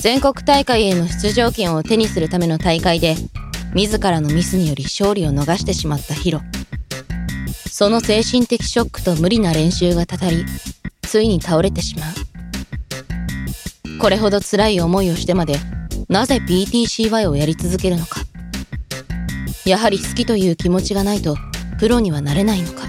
[0.00, 3.16] 全国大会への出場権を手にするための大会で
[3.74, 6.40] 自らのミスにより勝利を逃してしまったヒロ。
[7.68, 10.44] その精神的ショックと無理な練習がたたり
[11.02, 13.98] ついに倒れてしまう。
[14.00, 15.56] これほど辛い思いをしてまで
[16.08, 18.20] なぜ PTCY をやり続けるのか。
[19.64, 21.36] やはり好きという気持ちがないと
[21.80, 22.88] プロにはなれないのか。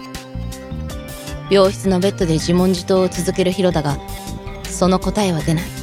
[1.50, 3.98] 病室のベッドで自問自答を続けるヒロだが
[4.64, 5.79] その答えは出ない。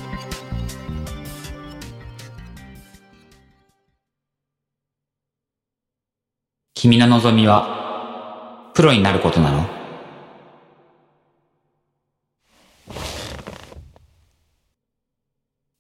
[6.79, 9.67] 君の望みは、プロになることなの？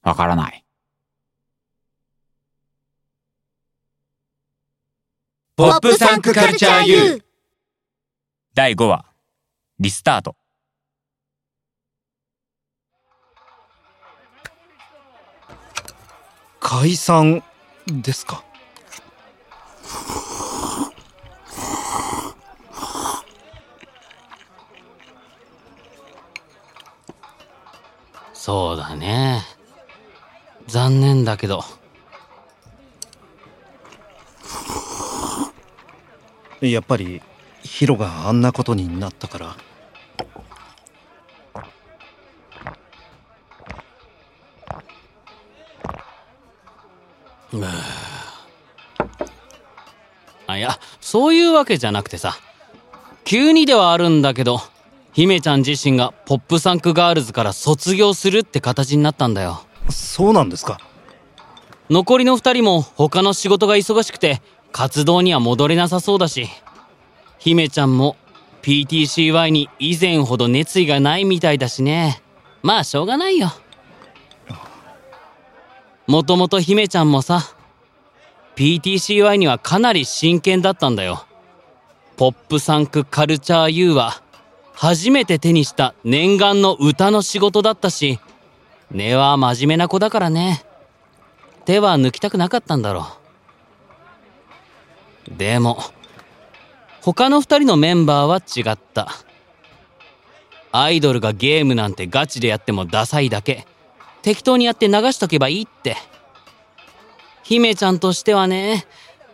[0.02, 0.64] わからない。
[5.54, 7.22] ポップサンクカルチャー U
[8.54, 9.04] 第5話、
[9.78, 10.34] リスタート。
[16.58, 17.42] 解散
[17.86, 18.42] ですか？
[28.46, 29.42] そうだね。
[30.68, 31.64] 残念だけど。
[36.60, 37.20] やっぱり
[37.64, 39.56] ヒロがあんなことになったから
[50.46, 52.36] あいやそういうわけじゃなくてさ
[53.24, 54.60] 急にではあるんだけど
[55.16, 59.62] 姫ちゃん自身がポップサンクガールズから卒業するって形になったんだよ。
[59.88, 60.78] そうなんですか。
[61.88, 64.42] 残りの2人も他の仕事が忙しくて
[64.72, 66.48] 活動には戻れなさそうだし
[67.38, 68.16] 姫ちゃんも
[68.60, 72.20] PTCY に以前ほど熱意がないみたいだしね。
[72.62, 73.48] まあしょうがないよ。
[76.06, 77.56] もともと姫ちゃんもさ
[78.56, 81.24] PTCY にはかなり真剣だったんだよ。
[82.18, 84.22] ポップサンクカルチャー U は
[84.76, 88.20] 初めて手にした念願の歌の仕事だったし
[88.90, 90.64] 根は真面目な子だからね。
[91.64, 93.08] 手は抜きたくなかったんだろ
[95.28, 95.36] う。
[95.36, 95.78] でも
[97.00, 99.08] 他の二人のメンバーは違った。
[100.70, 103.66] アイドルがゲームなんてガチでやってもダサいだけ。
[104.22, 105.96] 適当にやって流しとけばいいって。
[107.42, 108.86] 姫ちゃんとしてはね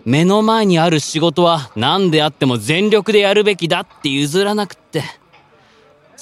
[0.05, 5.03] 目の前にある仕事は何であっても全力でやるべきだって譲らなくって。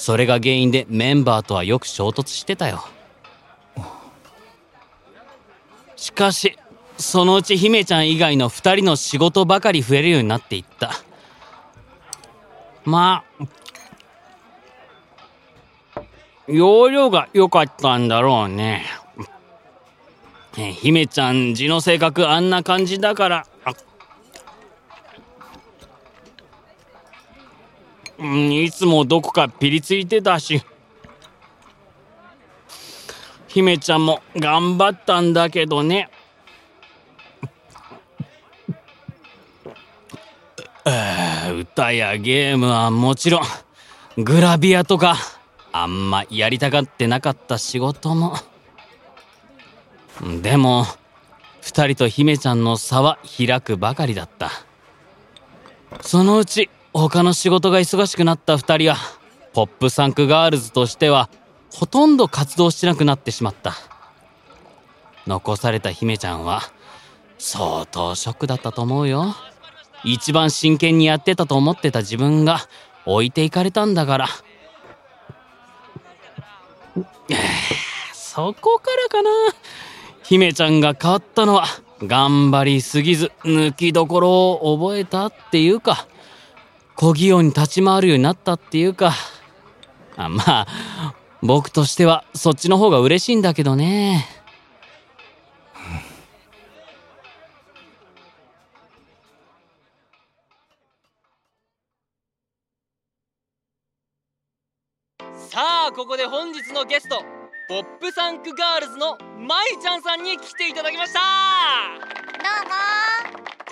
[0.00, 2.82] それが原因でメンバーとはよく衝突してたよ。
[5.94, 6.56] しかし
[6.96, 10.92] そのうち姫ちゃん以外の2人の仕事ばかり増えるようになっていった。
[12.86, 13.44] まあ
[16.48, 18.86] 容量が良かったんだろうね。
[20.80, 23.74] 姫ちゃん字の性格あんな感じだからうん
[28.22, 30.62] いつもどこかピリついてたし。
[33.48, 36.10] 姫ちゃんも頑張ったんだけどね。
[41.58, 43.42] 歌やゲームはもちろん。
[44.22, 45.16] グラビアとか
[45.72, 48.34] あんまやりたがってなかった仕事も。
[50.42, 50.84] でも
[51.62, 54.50] 2人と姫ちゃんの差は開くばかりだった。
[56.02, 58.96] そのうち他の仕事が忙しくなった2人は
[59.52, 61.30] ポップサンクガールズとしては
[61.72, 63.74] ほとんど活動しなくなってしまった。
[65.26, 66.62] 残された姫ちゃんは
[67.38, 69.34] 相当ショックだったと思うよ。
[70.02, 72.58] 一番真剣にやってたと思ってた自分が
[73.06, 74.26] 置いていかれたんだから。
[78.12, 79.30] そこからかな。
[80.24, 81.66] 姫ちゃんが変わったのは
[82.02, 86.08] 頑張りすぎず抜きどころを覚えたっていうか。
[87.00, 89.14] 小器用に立ち回るようになったっていうか。
[90.16, 90.66] あまあ
[91.40, 94.26] 僕としてはそっちの方が嬉しいんだけどね。
[105.48, 107.22] さあここで本日のゲスト
[107.70, 111.20] ポップサンクガールズのまいちゃんさんに来ていただきました。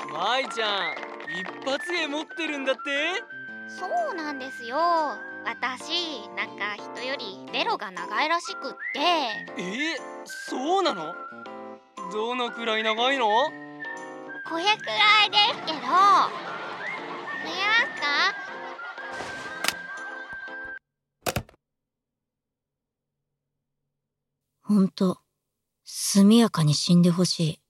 [0.06, 0.19] どうも。
[0.19, 2.81] まいちゃん一発芸持ってるんだって？
[3.69, 4.79] そうなんですよ。
[5.45, 9.01] 私なんか人よりベロが長いらしくって。
[9.01, 9.97] え？
[9.97, 11.15] ー、そうなの？
[12.13, 13.27] どのくらい長いの？
[14.49, 15.75] これくらいですけど。
[15.75, 15.93] 見えま
[17.95, 18.35] すか。
[24.63, 25.19] ほんと
[25.85, 27.61] 速やかに死んでほしい。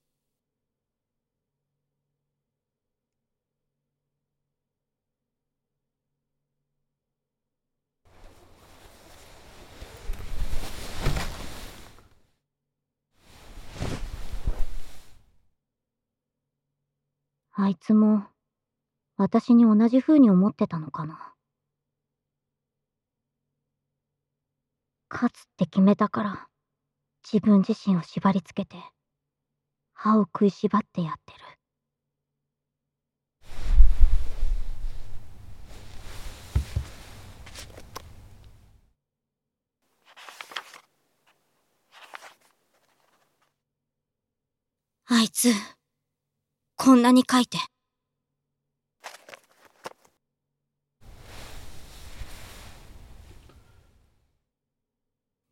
[17.60, 18.24] あいつも、
[19.16, 21.34] 私に同じ風に思ってたのかな。
[25.10, 26.48] 勝つって決めたから、
[27.24, 28.76] 自分自身を縛り付けて、
[29.92, 31.38] 歯を食いしばってやってる。
[45.06, 45.48] あいつ、
[46.88, 47.58] こんなに書いて。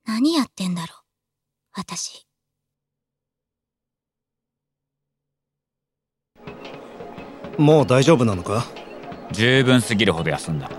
[0.07, 0.99] 何やってんだろう、
[1.75, 2.27] 私。
[7.59, 8.65] もう大丈夫なのか？
[9.31, 10.71] 十分すぎるほど休んだ。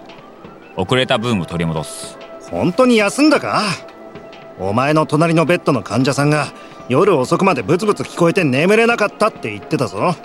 [0.76, 2.18] 遅れた分を取り戻す。
[2.50, 3.62] 本当に休んだか？
[4.58, 6.48] お前の隣のベッドの患者さんが
[6.90, 10.16] 夜遅くまでブツブツ聞こえて眠れなかったって言ってたぞ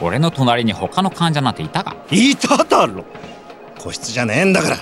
[0.00, 1.96] 俺の隣に他の患者なんていたか？
[2.10, 3.04] いただろ！
[3.78, 4.76] 個室じゃねえんだから！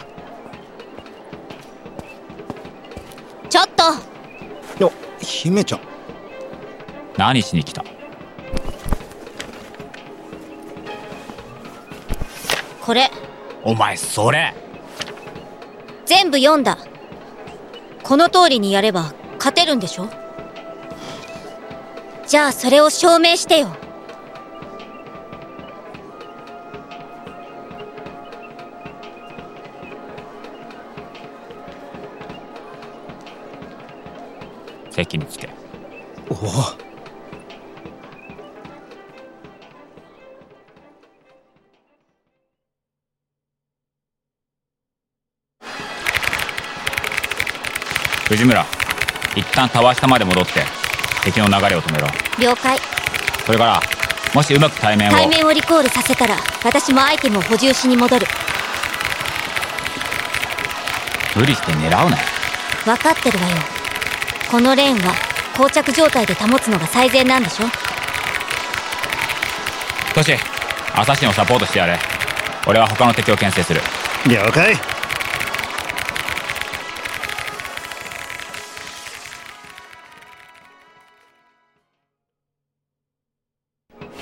[3.48, 3.68] ちょっ
[4.78, 4.82] と！
[4.82, 5.80] よ姫ちゃん。
[7.16, 7.84] 何しに来た？
[12.80, 13.10] これ、
[13.62, 14.52] お前それ！
[16.06, 16.76] 全部読んだ。
[18.02, 20.08] この通りにやれば勝てるんでしょ？
[22.26, 23.68] じゃあそれを証明してよ。
[35.04, 35.50] 席につけ
[36.30, 36.38] おお
[48.28, 48.64] 藤村
[49.36, 50.52] 一旦タワー下まで戻って
[51.24, 52.06] 敵の流れを止めろ
[52.40, 52.78] 了解。
[53.44, 53.80] それから
[54.34, 58.26] もしうまく対面を対面をリコールさせたら、私もアイテムを補充しに戻る。
[61.36, 62.22] 無理して狙うなよ
[62.84, 63.73] 分かってるわよ。
[64.54, 65.12] このレーンは、
[65.56, 67.64] 膠着状態で保つのが最善なんでしょ？
[70.14, 70.34] トシ
[70.94, 71.98] アサシンをサポートしてやれ。
[72.68, 73.80] 俺は他の敵を牽制する。
[74.28, 74.76] 了解。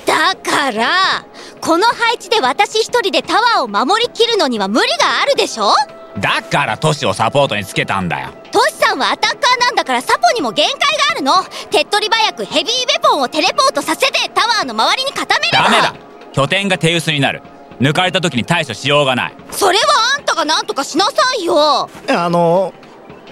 [0.03, 1.23] だから、
[1.61, 5.75] この配置で私一人でタワーを守りきるのには無理があるでしょ？
[6.19, 8.29] だからトシをサポートにつけたんだよ。
[8.51, 9.42] トシさんはアタッカー
[9.73, 11.43] なんだからサポにも限界があるの。
[11.71, 15.63] 手っ取り早くヘビーウェポンをテレポートさせてタワーの周りに固めれば。
[15.63, 15.95] ダメだ。
[16.31, 17.41] 拠点が手薄になる。
[17.81, 19.35] 抜かれた時に対処しようがない。
[19.49, 19.85] それは
[20.15, 21.89] あんたが何とかしなさいよ。
[22.07, 22.71] あの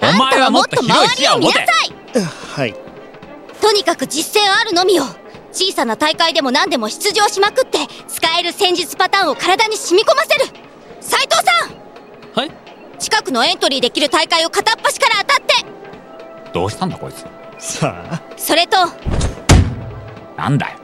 [0.00, 1.60] お前はもっと広い視野を持て。
[1.60, 2.24] あんたはもっと周りを見なさい
[2.56, 2.74] はい。
[3.60, 5.04] とにかく実践あるのみよ。
[5.52, 7.78] 小さな大会でも何でも出場しまくって
[8.08, 10.46] 使える戦術パターンを体に染み込ませる。
[11.00, 12.40] 斉藤さん。
[12.40, 12.50] はい？
[12.98, 15.41] 近くのエントリーできる大会を片っ端から当たって
[16.52, 17.24] どうしたんだこいつ。
[17.58, 18.22] さあ？
[18.36, 18.76] それと
[20.36, 20.78] なんだよ。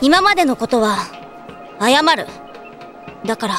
[0.00, 0.98] 今までのことは
[1.80, 2.26] 謝る。
[3.26, 3.54] だから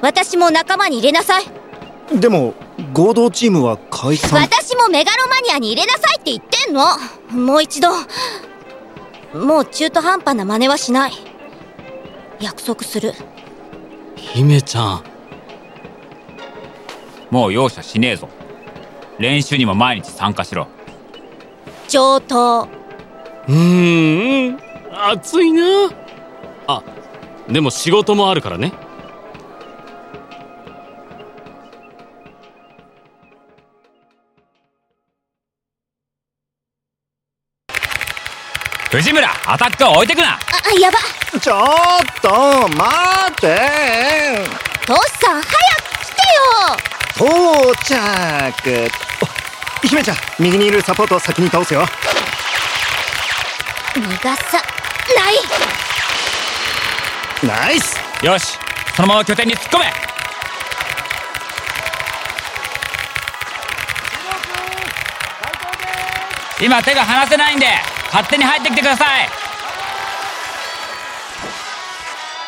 [0.00, 1.44] 私も仲間に入れなさい。
[2.18, 2.54] でも
[2.92, 4.40] 合同チームは解散。
[4.40, 6.84] 私もメガロマニアに入れなさいって言ってんの。
[7.46, 7.90] もう一度。
[9.38, 11.12] もう中途半端な真似はしない。
[12.40, 13.12] 約束する。
[14.16, 15.04] 姫ちゃん。
[17.30, 18.28] もう容赦しねえぞ
[19.20, 20.66] 練習にも毎日参加しろ。
[21.88, 22.62] 上等。
[22.62, 24.58] うーん
[25.12, 25.62] 暑いな。
[26.66, 26.82] あ
[27.46, 28.72] でも仕事もあるからね。
[38.90, 40.38] 藤村アタックを置いてくな。
[40.38, 40.38] あ
[40.80, 40.98] やば。
[41.38, 41.58] ちょっ
[42.22, 42.30] と
[42.74, 42.88] 待
[43.32, 43.58] って。
[44.86, 46.22] トシさん早く来て
[47.24, 47.28] よ。
[47.28, 48.90] 到着。
[49.04, 49.09] お
[49.82, 51.86] 姫ちゃん右にいるサポートを先に倒すよ。
[53.94, 54.62] 逃がさ
[55.16, 55.34] ない。
[57.42, 57.98] ナイス。
[58.22, 58.58] よし。
[58.94, 59.86] そのまま拠点に突っ込め。
[66.62, 67.66] 今手が離せないんで
[68.12, 69.28] 勝手に入ってきてください。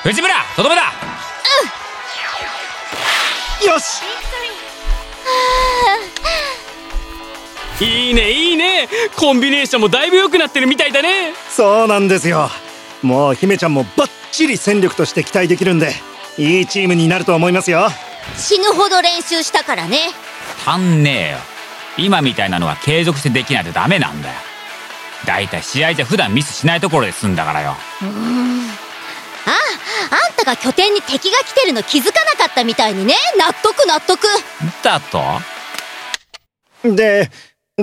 [0.03, 0.83] 藤村とどめだ。
[3.67, 4.03] よし
[7.83, 8.89] いいねいいね。
[9.17, 11.35] コンビネーションもだいぶ良くなってるみたいだね。
[11.51, 12.49] そうなんですよ。
[13.03, 15.93] もう姫ちゃんもバッチリ戦力として期待できるんで
[16.39, 17.89] いいチームになると思いますよ。
[18.37, 19.99] 死ぬほど練習したからね。
[20.65, 21.39] 足んねえよ。
[21.99, 24.35] 今みたいなのは継続してできないとダメなんだよ。
[25.27, 27.75] だいたい試合じゃ普段ミスしないところで済んだからよ。
[28.01, 28.71] うーん。
[29.45, 29.51] ああ
[30.29, 33.17] あんたが拠点に敵が来てるの気づかなかったみたいにね。
[33.37, 34.21] 納得納得。
[34.85, 35.21] だと？
[36.85, 37.31] で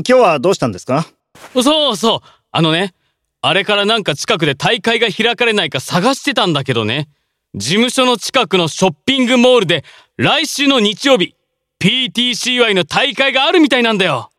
[0.07, 1.07] 今日はどうしたんですか？
[1.53, 2.19] そうそう。
[2.51, 2.93] あのね
[3.41, 7.07] あれからなんか近くで大会が開かれないか探してたんだけどね。
[7.55, 9.83] 事務所の近くのショッピングモールで
[10.17, 11.35] 来週の日曜日
[11.81, 14.29] PTCY の大会があるみたいなんだよ。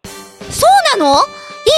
[0.50, 1.14] そうなの？
[1.14, 1.16] い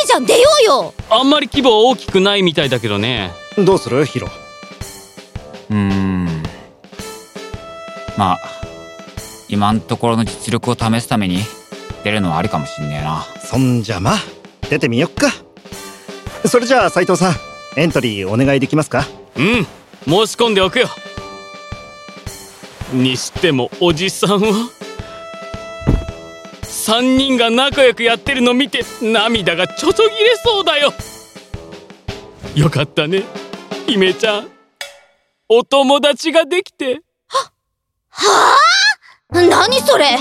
[0.04, 0.26] いじゃん。
[0.26, 0.94] 出ようよ。
[1.10, 3.30] あんまり規模は大きくないみたいだけどね。
[3.56, 4.04] どうする？
[4.04, 4.28] ヒロ。
[5.70, 6.42] うーん。
[8.18, 8.38] まあ
[9.48, 11.38] 今んところの実力を試すために
[12.04, 13.24] 出るのはありかもしんねえな。
[13.44, 14.18] そんじゃまあ
[14.68, 15.28] 出てみよっか。
[16.46, 17.34] それじゃあ斉藤さん
[17.76, 19.06] エントリーお願いできますか？
[19.36, 19.64] うん
[20.04, 20.88] 申し込んでおくよ。
[22.92, 24.68] にしてもおじさんは
[26.62, 30.92] 3人が仲良くやってるの見て涙がちょちょぎれそうだよ。
[32.54, 33.22] よかったね
[33.86, 34.48] 姫ちゃん。
[35.48, 37.02] お友達ができて。
[37.28, 37.50] は
[38.10, 38.56] あ？
[39.32, 40.18] 何それ？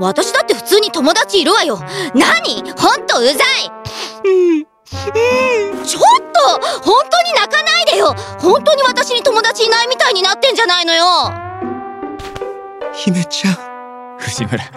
[0.00, 1.78] 私だって普通に友達いるわよ。
[2.14, 2.62] 何？
[2.76, 3.36] ほんとうざい。
[5.84, 6.02] ちょっ
[6.32, 8.14] と本当に泣かないでよ。
[8.40, 11.04] 本当に私に友達いないみたいになってんじゃないのよ。
[12.94, 13.54] 姫ちゃん。
[14.18, 14.64] 藤村。
[14.64, 14.70] いや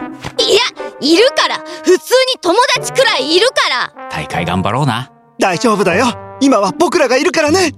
[1.00, 1.60] いるから。
[1.84, 3.94] 普通に友達くらいいるから。
[4.10, 5.12] 大会頑張ろうな。
[5.40, 6.08] 大丈夫だよ。
[6.42, 7.72] 今は僕らがいるからね。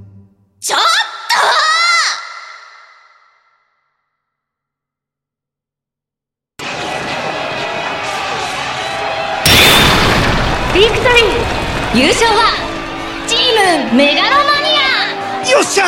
[0.60, 0.86] ちょっビ
[13.96, 14.44] メガロマ
[15.46, 15.86] ニよっしゃ！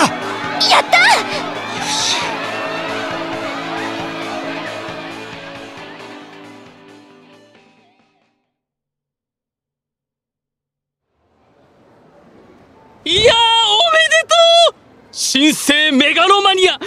[0.59, 0.97] とやった！
[13.03, 14.35] いやーおめでと
[14.71, 14.75] う！
[15.11, 16.79] 新生メガロマニア悲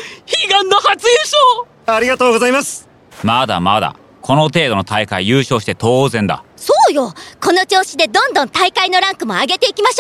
[0.50, 1.96] 願の初優勝！
[1.96, 2.88] ありがとうございます。
[3.22, 6.44] まだまだこの程度の大会優勝して当然だ。
[6.56, 7.12] そうよ。
[7.42, 9.96] この調子でどんどん大会のランクも上げていきまし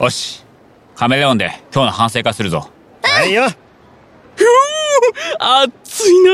[0.00, 0.41] ょよし
[0.94, 2.68] カメレオンで今日の反省会するぞ。
[3.02, 3.46] はいよ。
[5.38, 6.30] 熱いな。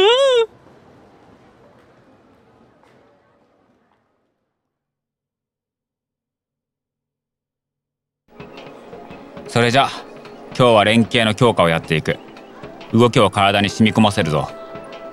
[9.49, 9.89] それじゃ
[10.57, 12.19] 今日は連携の強化をやっていく。
[12.93, 14.49] 動きを体に染み込ませるぞ。
[14.51, 14.55] う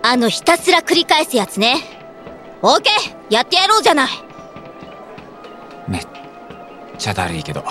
[0.02, 1.78] あのひたすら繰り返すやつね。
[2.62, 4.10] オーケーやってやろうじゃない。
[5.88, 6.08] めっ
[6.98, 7.64] ちゃだるいけど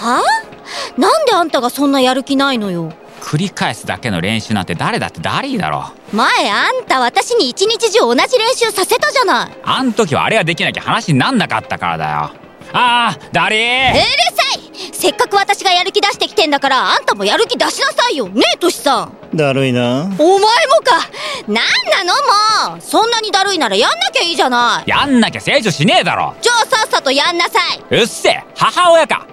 [0.00, 0.20] は？
[0.20, 2.92] あなんであんたがそんなやる気ないのよ？
[3.20, 5.90] 繰り返すだけの練習なんて誰だってだりーだろ。
[6.12, 9.50] 前あんた私に一日中同じ練習させたじゃない。
[9.64, 12.30] あん時はあれができなきゃ話になんなかったからだよ。
[12.72, 14.94] あーだりうーるさい。
[14.94, 18.28] せっかく私がやる気出してきてんだからあんたもやる気出しなさいよ。
[18.28, 19.36] ねえトシさん。
[19.36, 20.04] だるいな。
[20.04, 20.46] お前も
[20.84, 21.08] か。
[21.48, 22.80] なんなのもう。
[22.80, 24.90] そんなにだるいならやんなきゃいいじゃない。
[24.90, 26.34] やんなきゃ成長しねえだろ。
[26.42, 27.96] じゃあさっさとやんなさい。
[27.98, 29.26] うっせえ母親か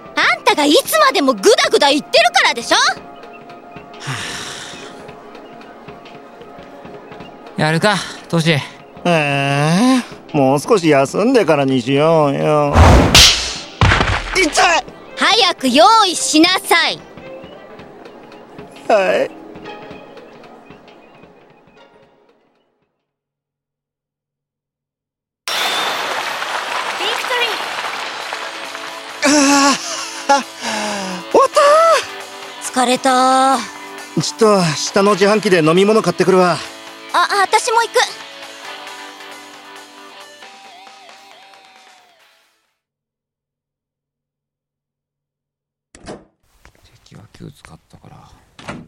[0.54, 2.76] たがいつまでもグダグダ言ってるからでしょ？
[7.60, 7.96] やるか
[8.28, 8.52] トシ。
[8.52, 8.60] え
[9.06, 10.02] え
[10.36, 12.74] もう少し休んでからにしようよ。
[14.36, 14.84] 痛い！
[15.16, 16.98] 早く用意しなさい。
[18.88, 19.30] はい
[32.84, 33.56] 疲れた。
[34.20, 36.58] ちょっと下の自販機で飲み物買ってくるわ。
[37.40, 37.94] 私も行く。
[47.06, 48.30] 敵は9使ったから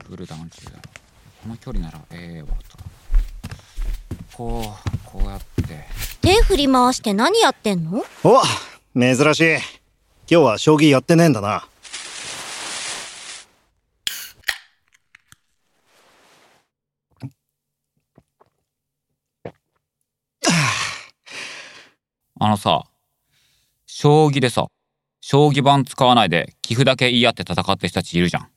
[0.06, 0.66] クールダウン中
[1.42, 2.76] この距離ならええわと。
[4.36, 5.86] こうこうやって。
[6.20, 8.04] 手振り回して何やってんの？
[8.24, 8.42] お
[8.94, 9.54] 珍しい。
[9.54, 9.62] 今
[10.28, 11.66] 日は将棋やってねえんだな
[22.38, 22.84] あのさ
[23.86, 24.66] 将棋でさ
[25.20, 28.48] 将棋盤使わないで棋譜だけ言い合って戦ってる人たちいるじゃん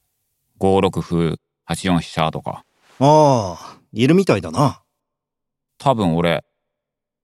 [0.60, 1.36] 5六歩
[1.70, 2.64] 8四飛車とか
[3.00, 4.82] ああいるみたいだな
[5.78, 6.44] 多分俺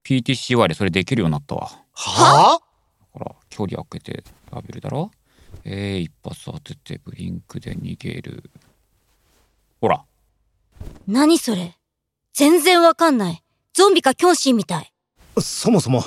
[0.06, 2.60] PTCY でそれできるようになったわは
[3.50, 5.12] 距離開けてラベルだろ？
[5.64, 8.52] えー、一発当ててブリンクで逃げる。
[9.82, 10.04] ほら。
[11.08, 11.76] 何それ？
[12.34, 13.42] 全然わかんない。
[13.74, 14.92] ゾンビかキョンシーみたい。
[15.40, 16.04] そもそも、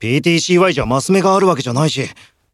[0.00, 2.08] PTCY じゃマス目があるわけじゃないし、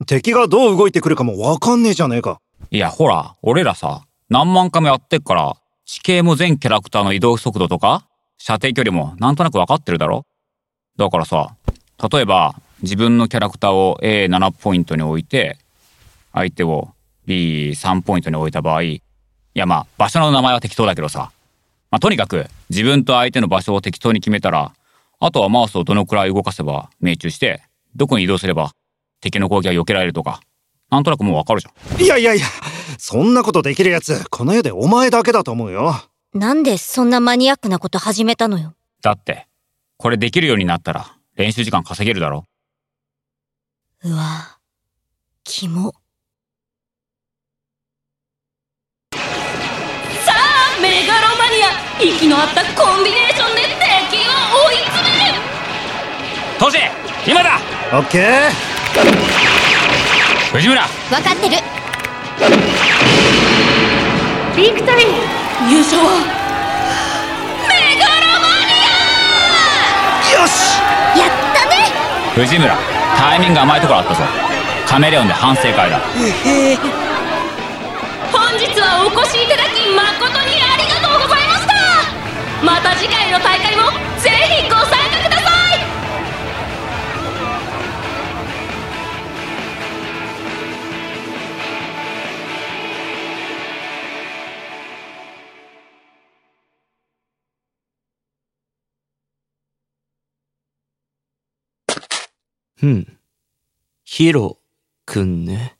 [0.06, 2.40] 敵がどう動いてくるかもわかんねえじゃねえか。
[2.70, 8.06] いや、ほら、俺らさ、何万回もやってっから、地形も全キャラクターの移動速度とか、
[8.38, 10.24] 射程距離もなんとなくわかってるだろ？
[10.96, 11.54] だからさ、
[12.10, 15.58] 例えば、自分のキャラクターを A7 ポイントに置いて、
[16.32, 16.88] 相手を
[17.26, 19.02] B3 ポイントに置いた場合、い
[19.54, 21.30] やまあ、場所の名前は適当だけどさ、
[21.90, 24.72] まあとにかく自分と相手の場所を適当に決めたら、
[25.24, 27.62] あとはマウスをどのくらい動かせば命中して、
[27.94, 28.72] どこに移動すれば
[29.20, 30.40] 敵の攻撃が避けられるとか、
[30.90, 32.02] なんとなくもうわかるじゃん。
[32.02, 32.46] いやいやいや、
[32.98, 35.94] そんなことできるやつ、この世でお前だけだと思うよ。
[36.34, 38.74] なんでそんなマニアックなこと始めたのよ。
[39.00, 39.46] だって、
[39.96, 42.44] これできるようになったら練習時間稼げるだろ。
[44.02, 44.58] うわ、
[45.44, 45.94] キモ。
[49.12, 53.61] さあ、メガロマニア息の合ったコンビネーションで
[56.62, 56.78] トシ
[57.26, 57.58] 今だ。
[57.92, 58.22] オッケー
[60.52, 60.86] 藤村。
[60.86, 61.56] 分かってる。
[64.56, 65.06] ビクトリー。
[65.68, 66.22] 優勝は。
[67.66, 68.78] メガロマニ
[70.30, 70.40] ア。
[70.40, 70.78] よし。
[71.18, 71.90] やったね。
[72.36, 72.78] 藤村
[73.18, 74.22] タイミング甘いところあったぞ。
[74.86, 75.98] カメレオンで反省会だ。
[78.30, 81.74] 本日はお越しいただき誠にありがとうございました。
[82.64, 83.90] また次回の大会も
[84.20, 85.11] ぜひご参加
[102.82, 103.18] うん。
[104.02, 104.58] ヒロ
[105.06, 105.76] くんね。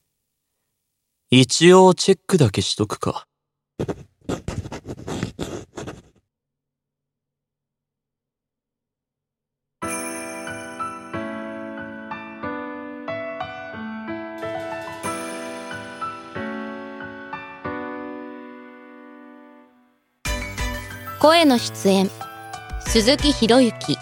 [1.29, 3.27] 一応チェックだけしとくか。
[21.19, 22.09] 声の出演
[22.85, 23.97] 鈴木博之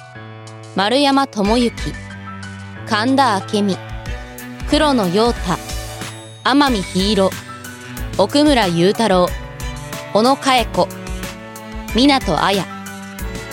[0.76, 2.11] 丸山智之
[2.88, 3.78] 神田明美
[4.70, 5.58] 黒野陽太
[6.44, 7.30] 天海ヒーロ
[8.18, 9.28] 奥村雄太郎
[10.14, 10.88] 小野佳恵子
[11.96, 12.66] 湊綾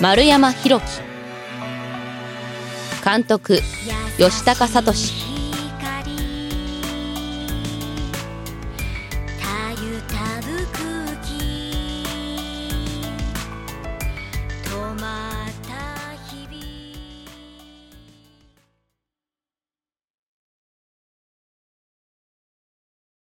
[0.01, 1.03] 丸山弘樹
[3.05, 3.61] 監督
[4.19, 5.28] 吉高聡。